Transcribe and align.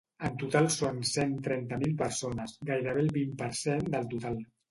En 0.27 0.37
total 0.43 0.69
són 0.75 1.01
cent 1.09 1.35
trenta 1.47 1.77
mil 1.83 1.93
persones, 2.01 2.57
gairebé 2.71 3.05
el 3.05 3.13
vint 3.21 3.37
per 3.43 3.53
cent 3.63 3.87
del 3.97 4.09
total. 4.17 4.43